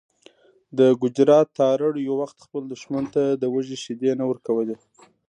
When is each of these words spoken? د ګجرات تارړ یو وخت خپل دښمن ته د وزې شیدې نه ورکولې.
د 0.77 0.79
ګجرات 1.01 1.47
تارړ 1.59 1.93
یو 2.07 2.15
وخت 2.21 2.37
خپل 2.45 2.63
دښمن 2.73 3.03
ته 3.13 3.23
د 3.41 3.43
وزې 3.53 3.77
شیدې 3.83 4.11
نه 4.19 4.25
ورکولې. 4.29 4.75